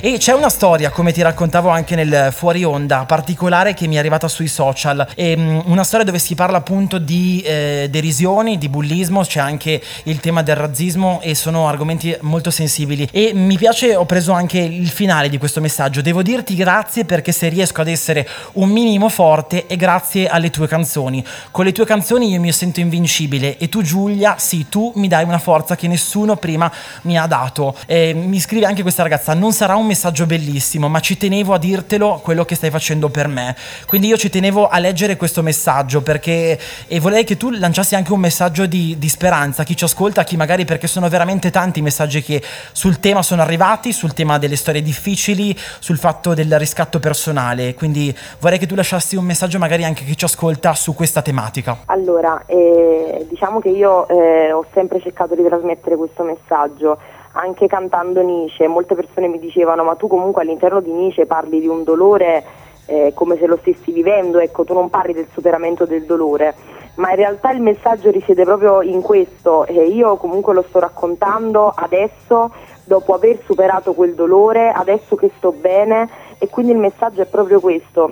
e 0.02 0.18
c'è 0.18 0.34
una 0.34 0.50
storia 0.50 0.90
come 0.90 1.12
ti 1.12 1.22
raccontavo 1.22 1.70
anche 1.70 1.96
nel 1.96 2.32
fuori 2.32 2.64
onda 2.64 3.06
particolare 3.06 3.74
che 3.74 3.88
mi 3.88 3.96
è 3.96 4.00
arrivata 4.00 4.28
sui 4.28 4.48
social, 4.48 5.08
Ehm, 5.16 5.64
una 5.66 5.84
storia 5.84 6.06
dove 6.06 6.20
si 6.20 6.36
parla 6.36 6.58
appunto 6.58 6.98
di 6.98 7.42
eh, 7.42 7.88
derisioni, 7.90 8.58
di 8.58 8.70
bullismo, 8.70 9.24
c'è 9.24 9.40
anche 9.40 9.82
il 10.04 10.20
tema 10.20 10.44
del 10.44 10.56
razzismo 10.56 11.20
e 11.22 11.36
sono 11.36 11.68
argomenti 11.68 12.16
molto 12.22 12.52
sensibili. 12.52 13.08
E 13.12 13.32
mi 13.34 13.58
piace, 13.58 13.96
ho 13.96 14.06
preso 14.06 14.32
anche 14.32 14.60
il 14.60 14.90
finale 14.90 15.30
di 15.30 15.38
questo 15.38 15.60
messaggio, 15.62 16.02
devo 16.02 16.22
dirti 16.22 16.56
grazie 16.56 17.06
perché 17.06 17.32
se 17.32 17.50
riesco 17.50 17.82
ad 17.82 17.88
essere 17.88 18.28
un 18.54 18.70
minimo 18.70 19.10
forte 19.10 19.66
è 19.68 19.76
grazie 19.76 20.28
alle 20.28 20.50
tue 20.50 20.68
canzoni, 20.68 21.24
con 21.52 21.66
le 21.66 21.72
tue 21.72 21.86
canzoni 21.86 22.30
io 22.30 22.40
mi 22.40 22.52
sento 22.52 22.80
invincibile 22.80 23.58
e 23.58 23.68
tu 23.70 23.82
Giulia, 23.82 24.36
sì, 24.38 24.68
tu 24.70 24.94
mi 24.96 25.08
dai 25.08 25.26
una 25.26 25.38
forza 25.38 25.76
che 25.76 25.88
nessuno 25.88 26.38
prima 26.38 26.72
mi 27.02 27.18
ha 27.18 27.26
dato. 27.26 27.76
E 27.86 28.14
mi 28.14 28.40
scrive 28.40 28.66
anche 28.66 28.82
questa 28.82 29.04
ragazza, 29.04 29.29
basta, 29.30 29.34
non 29.34 29.52
sarà 29.52 29.76
un 29.76 29.86
messaggio 29.86 30.26
bellissimo, 30.26 30.88
ma 30.88 31.00
ci 31.00 31.18
tenevo 31.18 31.54
a 31.54 31.58
dirtelo 31.58 32.20
quello 32.24 32.46
che 32.46 32.56
stai 32.56 32.70
facendo 32.70 33.10
per 33.10 33.28
me. 33.28 33.56
Quindi 33.88 34.08
io 34.08 34.18
ci 34.18 34.30
tenevo 34.30 34.68
a 34.68 34.80
leggere 34.80 35.16
questo 35.16 35.42
messaggio 35.42 36.02
perché 36.02 36.58
e 36.88 37.00
vorrei 37.00 37.24
che 37.24 37.38
tu 37.38 37.50
lanciassi 37.52 37.96
anche 37.96 38.14
un 38.14 38.20
messaggio 38.20 38.66
di, 38.66 38.96
di 38.98 39.10
speranza 39.10 39.62
a 39.62 39.66
chi 39.66 39.76
ci 39.76 39.84
ascolta, 39.84 40.22
a 40.22 40.24
chi 40.24 40.36
magari 40.38 40.66
perché 40.66 40.88
sono 40.88 41.08
veramente 41.10 41.52
tanti 41.52 41.80
i 41.80 41.82
messaggi 41.82 42.22
che 42.22 42.42
sul 42.72 43.00
tema 43.00 43.22
sono 43.22 43.42
arrivati, 43.42 43.92
sul 43.92 44.14
tema 44.14 44.38
delle 44.38 44.56
storie 44.56 44.82
difficili, 44.82 45.56
sul 45.80 45.98
fatto 45.98 46.34
del 46.34 46.58
riscatto 46.58 47.00
personale. 47.00 47.74
Quindi 47.74 48.16
vorrei 48.40 48.58
che 48.58 48.66
tu 48.66 48.76
lasciassi 48.76 49.16
un 49.16 49.26
messaggio 49.26 49.60
magari 49.60 49.84
anche 49.84 50.04
a 50.04 50.06
chi 50.06 50.18
ci 50.18 50.26
ascolta 50.26 50.74
su 50.74 50.94
questa 50.94 51.22
tematica. 51.22 51.80
Allora, 51.86 52.44
eh, 52.46 53.26
diciamo 53.30 53.60
che 53.60 53.70
io 53.70 54.08
eh, 54.08 54.52
ho 54.52 54.66
sempre 54.74 55.00
cercato 55.02 55.36
di 55.36 55.44
trasmettere 55.44 55.96
questo 55.96 56.24
messaggio 56.24 56.98
anche 57.34 57.68
cantando 57.68 58.22
Nice, 58.22 58.68
molte 58.68 58.96
persone 58.96 59.28
mi 59.28 59.40
dicevano 59.40 59.84
ma 59.84 59.96
tu 59.96 60.08
comunque 60.08 60.42
all'interno 60.42 60.82
di 60.82 60.92
Nice 60.92 61.26
parli 61.26 61.60
di 61.60 61.68
un 61.68 61.84
dolore 61.84 62.44
eh, 62.90 63.12
come 63.14 63.38
se 63.38 63.46
lo 63.46 63.58
stessi 63.58 63.92
vivendo, 63.92 64.40
ecco 64.40 64.64
tu 64.64 64.74
non 64.74 64.90
parli 64.90 65.14
del 65.14 65.28
superamento 65.32 65.86
del 65.86 66.06
dolore, 66.06 66.56
ma 66.96 67.12
in 67.12 67.18
realtà 67.18 67.52
il 67.52 67.62
messaggio 67.62 68.10
risiede 68.10 68.44
proprio 68.44 68.82
in 68.82 69.02
questo 69.02 69.66
e 69.66 69.86
io 69.86 70.18
comunque 70.18 70.56
lo 70.56 70.64
sto 70.68 70.80
raccontando 70.80 71.72
adesso 71.74 72.52
dopo 72.84 73.14
aver 73.14 73.40
superato 73.46 73.94
quel 73.94 74.16
dolore, 74.16 74.72
adesso 74.72 75.16
che 75.16 75.30
sto 75.38 75.52
bene 75.52 76.10
e 76.40 76.50
quindi 76.50 76.72
il 76.72 76.80
messaggio 76.80 77.22
è 77.22 77.28
proprio 77.28 77.60
questo, 77.60 78.12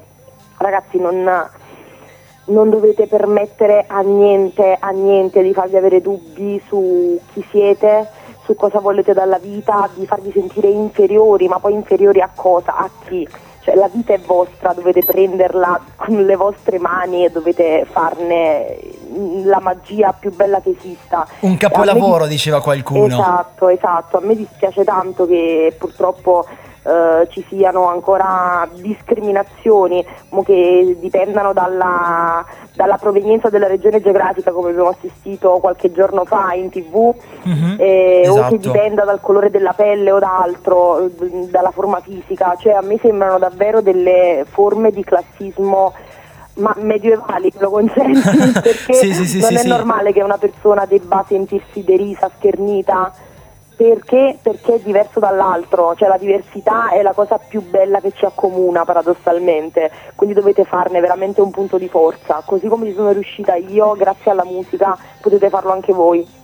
ragazzi 0.58 1.00
non, 1.00 1.28
non 2.46 2.70
dovete 2.70 3.08
permettere 3.08 3.86
a 3.88 4.02
niente, 4.02 4.78
a 4.80 4.90
niente 4.90 5.42
di 5.42 5.54
farvi 5.54 5.76
avere 5.76 6.02
dubbi 6.02 6.62
su 6.68 7.20
chi 7.34 7.44
siete, 7.50 8.08
su 8.48 8.56
cosa 8.56 8.80
volete 8.80 9.12
dalla 9.12 9.40
vita, 9.40 9.90
di 9.94 10.08
farvi 10.08 10.32
sentire 10.32 10.70
inferiori, 10.70 11.50
ma 11.50 11.60
poi 11.60 11.74
inferiori 11.74 12.22
a 12.22 12.30
cosa? 12.34 12.78
A 12.78 12.90
chi? 13.06 13.28
Cioè 13.60 13.76
la 13.76 13.90
vita 13.92 14.14
è 14.14 14.20
vostra, 14.20 14.72
dovete 14.72 15.04
prenderla 15.04 15.82
con 15.98 16.24
le 16.24 16.36
vostre 16.38 16.80
mani 16.80 17.26
e 17.26 17.30
dovete 17.30 17.86
farne 17.92 18.80
la 19.44 19.60
magia 19.60 20.14
più 20.14 20.34
bella 20.34 20.62
che 20.62 20.74
esista. 20.78 21.28
Un 21.42 21.58
capolavoro, 21.58 22.24
dis- 22.24 22.36
diceva 22.36 22.62
qualcuno. 22.62 23.08
Esatto, 23.08 23.68
esatto. 23.68 24.18
A 24.18 24.22
me 24.22 24.38
dispiace 24.38 24.86
tanto 24.86 25.28
che 25.28 25.76
purtroppo 25.78 26.46
eh, 26.88 27.28
ci 27.32 27.46
siano 27.50 27.90
ancora 27.90 28.66
discriminazioni 28.76 30.06
che 30.46 30.96
dipendano 31.02 31.52
dalla, 31.52 32.46
dalla, 32.74 32.96
provenienza 32.96 33.50
della 33.50 33.68
regione 33.68 34.02
geografica 34.02 34.52
come 34.52 34.70
abbiamo 34.70 34.90
assistito 34.90 35.58
qualche 35.60 35.92
giorno 35.92 36.24
fa 36.24 36.54
in 36.54 36.70
tv 36.70 37.14
mm-hmm, 37.46 37.76
eh, 37.78 38.22
esatto. 38.22 38.40
o 38.40 38.48
che 38.48 38.56
esatto. 38.56 38.72
dipenda 38.72 39.04
dal 39.04 39.20
colore 39.20 39.50
della 39.50 39.74
pelle 39.74 40.12
o 40.12 40.20
da 40.20 40.38
altro, 40.38 41.10
dalla 41.50 41.72
forma 41.72 42.00
fisica, 42.00 42.56
cioè 42.58 42.74
a 42.74 42.82
me 42.82 42.98
sembrano 43.02 43.38
davvero 43.38 43.82
delle 43.82 44.46
forme 44.48 44.92
di 44.92 45.04
classismo 45.04 45.94
ma 46.58 46.74
medievali, 46.78 47.52
me 47.54 47.62
lo 47.62 47.70
consenti, 47.70 48.22
perché 48.62 48.94
sì, 48.94 49.14
sì, 49.14 49.26
sì, 49.26 49.40
non 49.40 49.58
è 49.58 49.64
normale 49.64 50.14
che 50.14 50.24
una 50.24 50.38
persona 50.38 50.86
debba 50.86 51.24
sentirsi 51.28 51.84
derisa, 51.84 52.32
schernita 52.38 53.12
perché? 53.78 54.40
Perché 54.42 54.74
è 54.74 54.80
diverso 54.80 55.20
dall'altro, 55.20 55.94
cioè 55.96 56.10
la 56.10 56.18
diversità 56.18 56.90
è 56.90 57.04
la 57.04 57.14
cosa 57.14 57.38
più 57.38 57.62
bella 57.62 58.00
che 58.00 58.12
ci 58.12 58.26
accomuna 58.26 58.84
paradossalmente, 58.84 59.92
quindi 60.16 60.34
dovete 60.34 60.64
farne 60.64 61.00
veramente 61.00 61.42
un 61.42 61.52
punto 61.52 61.78
di 61.78 61.88
forza, 61.88 62.42
così 62.44 62.68
come 62.68 62.88
ci 62.88 62.96
sono 62.96 63.12
riuscita 63.12 63.54
io, 63.54 63.94
grazie 63.94 64.32
alla 64.32 64.46
musica, 64.46 64.98
potete 65.22 65.50
farlo 65.50 65.72
anche 65.72 65.94
voi. 65.94 66.37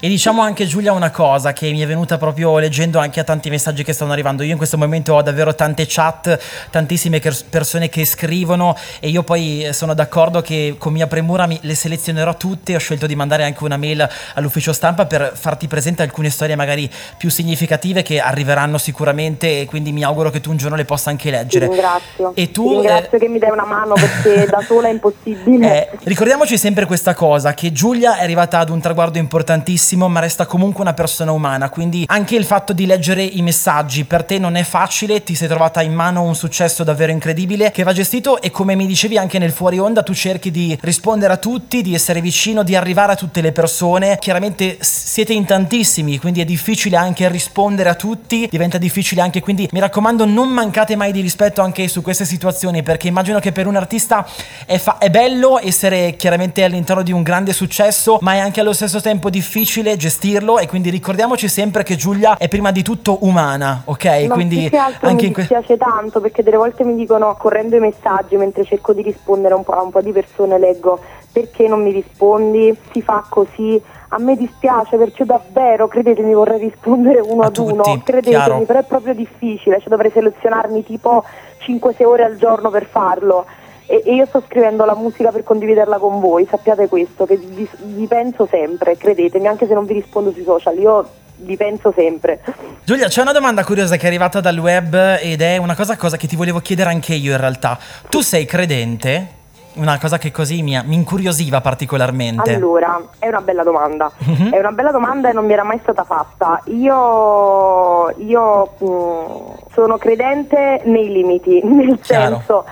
E 0.00 0.06
diciamo 0.06 0.42
anche 0.42 0.64
Giulia 0.64 0.92
una 0.92 1.10
cosa 1.10 1.52
che 1.52 1.72
mi 1.72 1.80
è 1.80 1.86
venuta 1.86 2.18
proprio 2.18 2.56
leggendo 2.58 3.00
anche 3.00 3.18
a 3.18 3.24
tanti 3.24 3.50
messaggi 3.50 3.82
che 3.82 3.92
stanno 3.92 4.12
arrivando. 4.12 4.44
Io 4.44 4.52
in 4.52 4.56
questo 4.56 4.78
momento 4.78 5.14
ho 5.14 5.22
davvero 5.22 5.56
tante 5.56 5.86
chat, 5.88 6.38
tantissime 6.70 7.20
persone 7.50 7.88
che 7.88 8.04
scrivono 8.04 8.76
e 9.00 9.08
io 9.08 9.24
poi 9.24 9.64
eh, 9.64 9.72
sono 9.72 9.94
d'accordo 9.94 10.40
che 10.40 10.76
con 10.78 10.92
mia 10.92 11.08
premura 11.08 11.48
le 11.48 11.74
selezionerò 11.74 12.36
tutte. 12.36 12.76
Ho 12.76 12.78
scelto 12.78 13.08
di 13.08 13.16
mandare 13.16 13.42
anche 13.42 13.64
una 13.64 13.76
mail 13.76 14.08
all'ufficio 14.34 14.72
stampa 14.72 15.04
per 15.06 15.32
farti 15.34 15.66
presente 15.66 16.02
alcune 16.02 16.30
storie 16.30 16.54
magari 16.54 16.88
più 17.16 17.28
significative 17.28 18.02
che 18.02 18.20
arriveranno 18.20 18.78
sicuramente 18.78 19.62
e 19.62 19.64
quindi 19.64 19.90
mi 19.90 20.04
auguro 20.04 20.30
che 20.30 20.40
tu 20.40 20.50
un 20.50 20.58
giorno 20.58 20.76
le 20.76 20.84
possa 20.84 21.10
anche 21.10 21.28
leggere. 21.32 21.66
Ti 21.66 21.72
ringrazio. 21.72 22.32
E 22.36 22.52
tu, 22.52 22.68
Ti 22.68 22.74
ringrazio 22.74 23.16
eh, 23.16 23.18
che 23.18 23.26
mi 23.26 23.40
dai 23.40 23.50
una 23.50 23.66
mano 23.66 23.94
perché 23.94 24.46
da 24.48 24.62
sola 24.64 24.86
è 24.86 24.92
impossibile. 24.92 25.90
Eh, 25.90 25.98
ricordiamoci 26.04 26.56
sempre 26.56 26.86
questa 26.86 27.14
cosa, 27.14 27.52
che 27.52 27.72
Giulia 27.72 28.18
è 28.18 28.22
arrivata 28.22 28.60
ad 28.60 28.68
un 28.68 28.80
traguardo 28.80 29.18
importantissimo 29.18 29.86
bravissimo, 29.88 30.08
ma 30.08 30.20
resta 30.20 30.46
comunque 30.46 30.82
una 30.82 30.92
persona 30.92 31.32
umana. 31.32 31.70
Quindi 31.70 32.04
anche 32.08 32.36
il 32.36 32.44
fatto 32.44 32.72
di 32.72 32.84
leggere 32.84 33.22
i 33.22 33.40
messaggi 33.40 34.04
per 34.04 34.24
te 34.24 34.38
non 34.38 34.56
è 34.56 34.62
facile, 34.62 35.22
ti 35.22 35.34
sei 35.34 35.48
trovata 35.48 35.80
in 35.82 35.94
mano 35.94 36.22
un 36.22 36.34
successo 36.34 36.84
davvero 36.84 37.12
incredibile 37.12 37.70
che 37.70 37.82
va 37.82 37.92
gestito 37.92 38.40
e 38.40 38.50
come 38.50 38.74
mi 38.74 38.86
dicevi 38.86 39.16
anche 39.16 39.38
nel 39.38 39.52
fuori 39.52 39.78
onda 39.78 40.02
tu 40.02 40.12
cerchi 40.12 40.50
di 40.50 40.76
rispondere 40.82 41.32
a 41.32 41.36
tutti, 41.36 41.82
di 41.82 41.94
essere 41.94 42.20
vicino, 42.20 42.62
di 42.62 42.76
arrivare 42.76 43.12
a 43.12 43.16
tutte 43.16 43.40
le 43.40 43.52
persone. 43.52 44.18
Chiaramente 44.18 44.78
siete 44.80 45.32
in 45.32 45.44
tantissimi, 45.44 46.18
quindi 46.18 46.40
è 46.40 46.44
difficile 46.44 46.96
anche 46.96 47.28
rispondere 47.28 47.88
a 47.88 47.94
tutti, 47.94 48.48
diventa 48.50 48.78
difficile 48.78 49.22
anche 49.22 49.40
quindi 49.40 49.68
mi 49.72 49.80
raccomando 49.80 50.24
non 50.24 50.48
mancate 50.48 50.96
mai 50.96 51.12
di 51.12 51.20
rispetto 51.20 51.62
anche 51.62 51.88
su 51.88 52.02
queste 52.02 52.24
situazioni 52.24 52.82
perché 52.82 53.08
immagino 53.08 53.38
che 53.38 53.52
per 53.52 53.66
un 53.66 53.76
artista 53.76 54.26
è, 54.66 54.78
fa- 54.78 54.98
è 54.98 55.10
bello 55.10 55.58
essere 55.62 56.16
chiaramente 56.16 56.64
all'interno 56.64 57.02
di 57.02 57.12
un 57.12 57.22
grande 57.22 57.52
successo, 57.52 58.18
ma 58.20 58.34
è 58.34 58.38
anche 58.38 58.60
allo 58.60 58.72
stesso 58.72 59.00
tempo 59.00 59.30
difficile 59.30 59.77
difficile 59.78 59.96
gestirlo 59.96 60.58
e 60.58 60.66
quindi 60.66 60.90
ricordiamoci 60.90 61.48
sempre 61.48 61.82
che 61.82 61.96
Giulia 61.96 62.36
è 62.36 62.48
prima 62.48 62.70
di 62.70 62.82
tutto 62.82 63.18
umana, 63.22 63.82
ok? 63.84 64.04
Ma 64.28 64.34
quindi 64.34 64.70
anche 65.00 65.26
mi 65.26 65.32
dispiace 65.32 65.76
que- 65.76 65.78
tanto 65.78 66.20
perché 66.20 66.42
delle 66.42 66.56
volte 66.56 66.84
mi 66.84 66.94
dicono 66.94 67.34
correndo 67.36 67.76
i 67.76 67.80
messaggi 67.80 68.36
mentre 68.36 68.64
cerco 68.64 68.92
di 68.92 69.02
rispondere 69.02 69.54
un 69.54 69.64
po' 69.64 69.72
a 69.72 69.82
un 69.82 69.90
po' 69.90 70.00
di 70.00 70.12
persone 70.12 70.58
leggo 70.58 70.98
perché 71.30 71.68
non 71.68 71.82
mi 71.82 71.92
rispondi, 71.92 72.76
si 72.92 73.02
fa 73.02 73.24
così. 73.28 73.80
A 74.10 74.18
me 74.18 74.36
dispiace 74.36 74.96
perché 74.96 75.24
davvero, 75.24 75.86
credetemi, 75.86 76.32
vorrei 76.32 76.58
rispondere 76.58 77.20
uno 77.20 77.42
a 77.42 77.46
ad 77.46 77.52
tutti, 77.52 77.72
uno. 77.72 77.82
Credetemi, 77.82 78.34
chiaro. 78.34 78.60
però 78.62 78.78
è 78.80 78.84
proprio 78.84 79.14
difficile, 79.14 79.78
cioè 79.78 79.88
dovrei 79.88 80.10
selezionarmi 80.10 80.82
tipo 80.82 81.22
5-6 81.60 82.04
ore 82.04 82.24
al 82.24 82.36
giorno 82.36 82.70
per 82.70 82.86
farlo 82.86 83.44
e, 83.90 84.02
io 84.12 84.26
sto 84.26 84.42
scrivendo 84.46 84.84
la 84.84 84.94
musica 84.94 85.30
per 85.30 85.42
condividerla 85.42 85.96
con 85.96 86.20
voi, 86.20 86.46
sappiate 86.48 86.88
questo, 86.88 87.24
che 87.24 87.36
vi, 87.36 87.66
vi 87.84 88.06
penso 88.06 88.46
sempre, 88.46 88.98
credetemi, 88.98 89.46
anche 89.46 89.66
se 89.66 89.72
non 89.72 89.86
vi 89.86 89.94
rispondo 89.94 90.30
sui 90.30 90.44
social, 90.44 90.76
io 90.78 91.08
vi 91.36 91.56
penso 91.56 91.92
sempre. 91.96 92.40
Giulia, 92.84 93.08
c'è 93.08 93.22
una 93.22 93.32
domanda 93.32 93.64
curiosa 93.64 93.96
che 93.96 94.04
è 94.04 94.06
arrivata 94.06 94.40
dal 94.40 94.58
web 94.58 94.94
ed 95.20 95.40
è 95.40 95.56
una 95.56 95.74
cosa, 95.74 95.96
cosa 95.96 96.18
che 96.18 96.26
ti 96.26 96.36
volevo 96.36 96.58
chiedere 96.60 96.90
anche 96.90 97.14
io 97.14 97.32
in 97.32 97.40
realtà. 97.40 97.78
Tu 98.10 98.20
sei 98.20 98.44
credente? 98.44 99.36
Una 99.74 99.98
cosa 99.98 100.18
che 100.18 100.32
così 100.32 100.60
mi, 100.62 100.78
mi, 100.84 100.96
incuriosiva 100.96 101.60
particolarmente. 101.60 102.52
Allora, 102.52 103.00
è 103.18 103.28
una 103.28 103.40
bella 103.40 103.62
domanda. 103.62 104.10
Mm-hmm. 104.28 104.52
È 104.52 104.58
una 104.58 104.72
bella 104.72 104.90
domanda 104.90 105.30
e 105.30 105.32
non 105.32 105.46
mi 105.46 105.52
era 105.52 105.62
mai 105.62 105.78
stata 105.80 106.02
fatta. 106.02 106.60
Io, 106.66 108.12
io 108.18 108.72
mm, 108.82 109.70
sono 109.72 109.96
credente 109.96 110.82
nei 110.84 111.10
limiti, 111.12 111.60
nel 111.64 112.00
Chiaro. 112.00 112.34
senso 112.34 112.64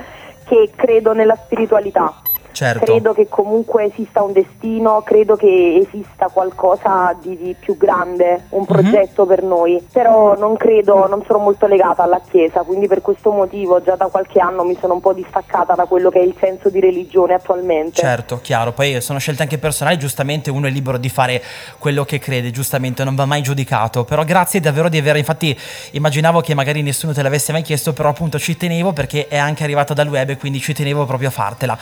che 0.46 0.70
credo 0.74 1.12
nella 1.12 1.34
spiritualità. 1.36 2.22
Certo. 2.56 2.86
Credo 2.86 3.12
che 3.12 3.28
comunque 3.28 3.84
esista 3.84 4.22
un 4.22 4.32
destino, 4.32 5.02
credo 5.02 5.36
che 5.36 5.86
esista 5.86 6.28
qualcosa 6.32 7.14
di, 7.20 7.36
di 7.36 7.54
più 7.54 7.76
grande, 7.76 8.46
un 8.48 8.60
mhm. 8.60 8.64
progetto 8.64 9.26
mm-hmm. 9.26 9.34
per 9.34 9.42
noi, 9.42 9.86
però 9.92 10.34
non 10.38 10.56
credo, 10.56 11.06
non 11.06 11.22
sono 11.26 11.40
molto 11.40 11.66
legata 11.66 12.04
alla 12.04 12.22
Chiesa, 12.26 12.62
quindi 12.62 12.86
per 12.86 13.02
questo 13.02 13.30
motivo 13.30 13.82
già 13.82 13.94
da 13.94 14.06
qualche 14.06 14.40
anno 14.40 14.64
mi 14.64 14.74
sono 14.80 14.94
un 14.94 15.00
po' 15.02 15.12
distaccata 15.12 15.74
da 15.74 15.84
quello 15.84 16.08
che 16.08 16.20
è 16.20 16.22
il 16.22 16.34
senso 16.40 16.70
di 16.70 16.80
religione 16.80 17.34
attualmente. 17.34 18.00
Certo, 18.00 18.40
chiaro, 18.42 18.72
poi 18.72 19.02
sono 19.02 19.18
scelte 19.18 19.42
anche 19.42 19.58
personali, 19.58 19.98
giustamente 19.98 20.50
uno 20.50 20.66
è 20.66 20.70
libero 20.70 20.96
di 20.96 21.10
fare 21.10 21.42
quello 21.76 22.06
che 22.06 22.18
crede, 22.18 22.50
giustamente 22.52 23.04
non 23.04 23.14
va 23.14 23.26
mai 23.26 23.42
giudicato, 23.42 24.04
però 24.04 24.24
grazie 24.24 24.60
davvero 24.60 24.88
di 24.88 24.96
aver, 24.96 25.16
infatti 25.16 25.54
immaginavo 25.90 26.40
che 26.40 26.54
magari 26.54 26.80
nessuno 26.80 27.12
te 27.12 27.20
l'avesse 27.20 27.52
mai 27.52 27.60
chiesto, 27.60 27.92
però 27.92 28.08
appunto 28.08 28.38
ci 28.38 28.56
tenevo 28.56 28.94
perché 28.94 29.28
è 29.28 29.36
anche 29.36 29.62
arrivata 29.62 29.92
dal 29.92 30.08
web 30.08 30.30
e 30.30 30.38
quindi 30.38 30.58
ci 30.58 30.72
tenevo 30.72 31.04
proprio 31.04 31.28
a 31.28 31.32
fartela. 31.32 31.78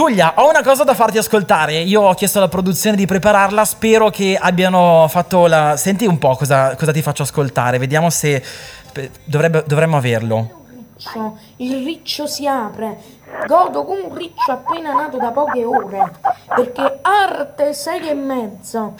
Giulia, 0.00 0.32
ho 0.36 0.48
una 0.48 0.62
cosa 0.62 0.82
da 0.82 0.94
farti 0.94 1.18
ascoltare. 1.18 1.78
Io 1.80 2.00
ho 2.00 2.14
chiesto 2.14 2.38
alla 2.38 2.48
produzione 2.48 2.96
di 2.96 3.04
prepararla. 3.04 3.66
Spero 3.66 4.08
che 4.08 4.34
abbiano 4.40 5.06
fatto 5.10 5.46
la. 5.46 5.76
Senti 5.76 6.06
un 6.06 6.16
po' 6.16 6.36
cosa, 6.36 6.74
cosa 6.74 6.90
ti 6.90 7.02
faccio 7.02 7.22
ascoltare. 7.22 7.76
Vediamo 7.76 8.08
se. 8.08 8.42
Dovrebbe, 9.24 9.62
dovremmo 9.66 9.98
averlo 9.98 10.60
il 11.56 11.82
riccio 11.84 12.26
si 12.26 12.46
apre. 12.46 12.98
Godo 13.46 13.84
con 13.84 13.98
un 14.02 14.14
riccio 14.14 14.52
appena 14.52 14.92
nato 14.92 15.16
da 15.16 15.30
poche 15.30 15.64
ore, 15.64 16.10
perché 16.54 16.98
arte 17.02 17.72
sei 17.72 18.08
e 18.08 18.14
mezzo. 18.14 18.94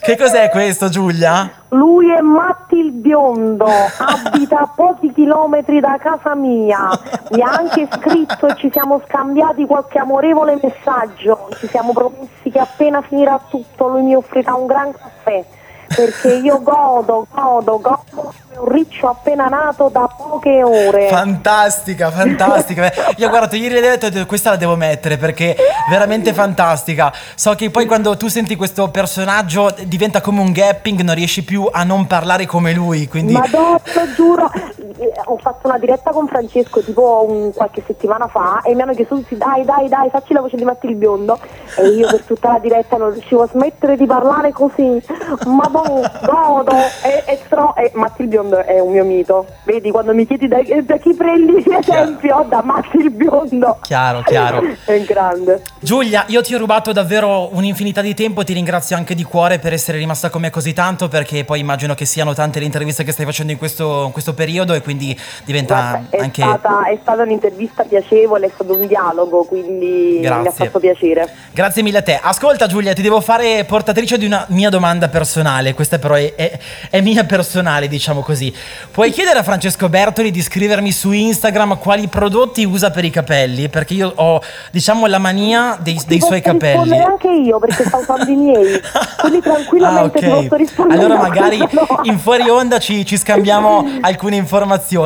che 0.00 0.16
cos'è 0.16 0.48
questo, 0.50 0.88
Giulia? 0.88 1.50
Lui 1.68 2.10
è 2.10 2.20
Matti 2.20 2.76
il 2.76 2.92
biondo, 2.92 3.66
abita 3.66 4.60
a 4.60 4.72
pochi 4.74 5.12
chilometri 5.12 5.80
da 5.80 5.96
casa 5.98 6.34
mia. 6.34 6.88
Mi 7.30 7.42
ha 7.42 7.50
anche 7.50 7.88
scritto 7.90 8.46
e 8.46 8.54
ci 8.56 8.70
siamo 8.70 9.00
scambiati 9.06 9.66
qualche 9.66 9.98
amorevole 9.98 10.58
messaggio. 10.62 11.48
Ci 11.58 11.66
siamo 11.68 11.92
promessi 11.92 12.50
che 12.50 12.58
appena 12.58 13.02
finirà 13.02 13.40
tutto 13.48 13.88
lui 13.88 14.02
mi 14.02 14.14
offrirà 14.14 14.54
un 14.54 14.66
gran 14.66 14.92
caffè 14.92 15.44
perché 15.94 16.34
io 16.34 16.60
godo, 16.62 17.26
godo, 17.30 17.80
godo 17.80 18.34
un 18.58 18.68
riccio 18.68 19.08
appena 19.08 19.46
nato 19.46 19.88
da 19.88 20.08
poche 20.16 20.62
ore. 20.62 21.08
Fantastica, 21.08 22.10
fantastica. 22.10 22.92
Io 23.16 23.28
guarda, 23.28 23.56
ieri 23.56 23.76
ho 23.76 23.80
detto, 23.80 24.26
questa 24.26 24.50
la 24.50 24.56
devo 24.56 24.76
mettere 24.76 25.16
perché 25.16 25.54
è 25.54 25.62
veramente 25.88 26.32
fantastica. 26.32 27.12
So 27.34 27.54
che 27.54 27.70
poi 27.70 27.86
quando 27.86 28.16
tu 28.16 28.28
senti 28.28 28.56
questo 28.56 28.88
personaggio 28.88 29.74
diventa 29.84 30.20
come 30.20 30.40
un 30.40 30.52
gapping, 30.52 31.00
non 31.00 31.14
riesci 31.14 31.42
più 31.44 31.68
a 31.70 31.84
non 31.84 32.06
parlare 32.06 32.46
come 32.46 32.72
lui, 32.72 33.08
quindi 33.08 33.32
Madonna, 33.32 33.80
lo 33.94 34.14
giuro, 34.14 34.50
ho 35.26 35.36
fatto 35.38 35.66
una 35.68 35.78
diretta 35.78 36.10
con 36.10 36.26
Francesco 36.26 36.80
tipo 36.82 37.24
un- 37.28 37.52
qualche 37.54 37.82
settimana 37.86 38.26
fa 38.28 38.60
e 38.62 38.74
mi 38.74 38.82
hanno 38.82 38.94
chiesto 38.94 39.14
tutti 39.16 39.36
dai 39.36 39.64
dai 39.64 39.88
dai 39.88 40.10
facci 40.10 40.32
la 40.32 40.40
voce 40.40 40.56
di 40.56 40.64
Matti 40.64 40.86
il 40.86 40.96
biondo. 40.96 41.38
E 41.76 41.86
io 41.88 42.08
per 42.08 42.22
tutta 42.22 42.52
la 42.52 42.58
diretta 42.58 42.96
non 42.96 43.12
riuscivo 43.12 43.42
a 43.42 43.48
smettere 43.48 43.96
di 43.96 44.06
parlare 44.06 44.52
così. 44.52 45.02
Madonna, 45.46 46.20
godo. 46.24 46.72
E, 47.02 47.22
e, 47.26 47.38
stro- 47.44 47.74
e 47.76 47.90
Matti 47.94 48.22
il 48.22 48.28
biondo 48.28 48.58
è 48.62 48.78
un 48.80 48.92
mio 48.92 49.04
mito. 49.04 49.46
Vedi 49.64 49.90
quando 49.90 50.14
mi 50.14 50.26
chiedi 50.26 50.48
da, 50.48 50.58
da 50.82 50.96
chi 50.98 51.14
prendi 51.14 51.64
esempio 51.68 52.44
da 52.48 52.62
Matti 52.62 52.96
il 52.98 53.10
biondo. 53.10 53.78
Chiaro, 53.82 54.22
chiaro. 54.22 54.62
è 54.84 55.00
grande. 55.02 55.62
Giulia, 55.80 56.24
io 56.28 56.42
ti 56.42 56.54
ho 56.54 56.58
rubato 56.58 56.92
davvero 56.92 57.48
un'infinità 57.54 58.00
di 58.00 58.14
tempo, 58.14 58.44
ti 58.44 58.52
ringrazio 58.52 58.96
anche 58.96 59.14
di 59.14 59.22
cuore 59.22 59.58
per 59.58 59.72
essere 59.72 59.98
rimasta 59.98 60.30
con 60.30 60.40
me 60.40 60.50
così 60.50 60.72
tanto 60.72 61.08
perché 61.08 61.44
poi 61.44 61.60
immagino 61.60 61.94
che 61.94 62.04
siano 62.04 62.34
tante 62.34 62.58
le 62.58 62.64
interviste 62.64 63.04
che 63.04 63.12
stai 63.12 63.24
facendo 63.24 63.52
in 63.52 63.58
questo, 63.58 64.04
in 64.06 64.12
questo 64.12 64.34
periodo 64.34 64.74
e 64.74 64.80
quindi 64.82 65.13
diventa 65.44 65.74
Guarda, 65.74 66.06
è, 66.10 66.20
anche... 66.20 66.42
stata, 66.42 66.84
è 66.86 66.98
stata 67.00 67.22
un'intervista 67.22 67.82
piacevole 67.84 68.46
è 68.46 68.50
stato 68.54 68.72
un 68.74 68.86
dialogo 68.86 69.44
quindi 69.44 70.18
mi 70.20 70.26
ha 70.26 70.40
Grazie. 70.40 70.66
fatto 70.66 70.78
piacere 70.78 71.28
Grazie 71.52 71.82
mille 71.82 71.98
a 71.98 72.02
te. 72.02 72.18
Ascolta 72.20 72.66
Giulia, 72.66 72.92
ti 72.94 73.02
devo 73.02 73.20
fare 73.20 73.64
portatrice 73.64 74.18
di 74.18 74.26
una 74.26 74.44
mia 74.48 74.70
domanda 74.70 75.08
personale, 75.08 75.72
questa 75.74 75.98
però 75.98 76.14
è, 76.14 76.34
è- 76.34 76.58
è 76.90 77.00
mia 77.00 77.24
personale, 77.24 77.86
diciamo 77.88 78.20
così. 78.22 78.52
Puoi 78.90 79.10
chiedere 79.12 79.38
a 79.38 79.42
Francesco 79.42 79.88
Bertoli 79.88 80.30
di 80.32 80.42
scrivermi 80.42 80.90
su 80.90 81.12
Instagram 81.12 81.78
quali 81.78 82.08
prodotti 82.08 82.64
usa 82.64 82.90
per 82.90 83.04
i 83.04 83.10
capelli? 83.10 83.68
Perché 83.68 83.94
io 83.94 84.12
ho, 84.14 84.40
diciamo, 84.72 85.06
la 85.06 85.18
mania 85.18 85.78
dei, 85.80 86.00
dei 86.06 86.20
suoi 86.20 86.40
capelli. 86.40 86.80
rispondere 86.82 87.02
anche 87.04 87.28
io 87.28 87.58
perché 87.58 87.84
sto 87.84 87.98
usando 87.98 88.30
i 88.30 88.36
miei 88.36 88.80
quindi 89.20 89.40
tranquillamente 89.42 90.24
Ah, 90.24 90.28
ok. 90.28 90.42
posso 90.42 90.54
rispondere 90.56 91.00
Allora 91.00 91.20
magari 91.20 91.58
in 92.02 92.18
fuori 92.18 92.48
onda 92.48 92.78
ci, 92.78 93.04
ci 93.06 93.16
scambiamo 93.16 93.86
alcune 94.02 94.36
informazioni. 94.36 95.03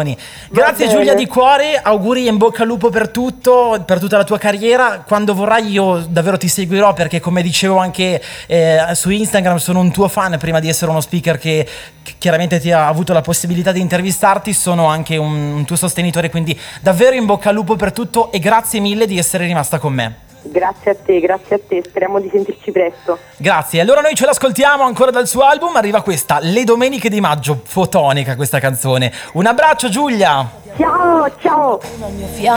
Grazie 0.51 0.87
bene. 0.87 0.99
Giulia 0.99 1.15
di 1.15 1.27
cuore, 1.27 1.81
auguri 1.81 2.27
in 2.27 2.37
bocca 2.37 2.63
al 2.63 2.69
lupo 2.69 2.91
per 2.91 3.09
tutto, 3.09 3.83
per 3.85 3.99
tutta 3.99 4.17
la 4.17 4.25
tua 4.25 4.39
carriera. 4.39 5.03
Quando 5.07 5.35
vorrai 5.35 5.69
io 5.69 6.05
davvero 6.09 6.37
ti 6.37 6.49
seguirò 6.49 6.93
perché 6.93 7.21
come 7.21 7.43
dicevo 7.43 7.79
anche 7.79 8.23
eh, 8.47 8.79
su 8.93 9.11
Instagram 9.11 9.57
sono 9.57 9.81
un 9.81 9.91
tuo 9.91 10.09
fan 10.09 10.37
prima 10.39 10.61
di 10.61 10.69
essere 10.69 10.91
uno 10.91 11.01
speaker 11.01 11.39
che, 11.39 11.67
che 12.03 12.15
chiaramente 12.19 12.61
ti 12.61 12.71
ha 12.71 12.87
avuto 12.87 13.13
la 13.13 13.23
possibilità 13.23 13.73
di 13.73 13.81
intervistarti, 13.81 14.53
sono 14.53 14.87
anche 14.87 15.17
un, 15.17 15.53
un 15.53 15.65
tuo 15.65 15.77
sostenitore, 15.77 16.31
quindi 16.31 16.59
davvero 16.81 17.15
in 17.15 17.27
bocca 17.27 17.49
al 17.49 17.55
lupo 17.55 17.77
per 17.77 17.93
tutto 17.93 18.33
e 18.33 18.39
grazie 18.39 18.81
mille 18.81 19.07
di 19.07 19.19
essere 19.19 19.47
rimasta 19.47 19.79
con 19.79 19.93
me. 19.93 20.27
Grazie 20.43 20.91
a 20.93 20.95
te 20.95 21.21
grazie 21.21 21.57
a 21.57 21.61
te 21.67 21.83
speriamo 21.85 22.21
di 22.21 22.29
sentirci 22.31 22.71
presto 22.73 23.19
Grazie, 23.37 23.81
allora 23.81 24.01
noi 24.01 24.15
ce 24.15 24.27
l'ascoltiamo 24.27 24.83
ancora 24.83 25.11
dal 25.13 25.29
suo 25.29 25.43
album, 25.43 25.77
arriva 25.77 26.03
questa, 26.03 26.39
Le 26.41 26.65
Domeniche 26.65 27.09
di 27.09 27.21
Maggio, 27.21 27.61
fotonica 27.65 28.35
questa 28.35 28.59
canzone. 28.59 29.13
Un 29.35 29.47
abbraccio 29.47 29.89
Giulia! 29.89 30.51
ciao 30.77 31.31
ciao 31.41 31.81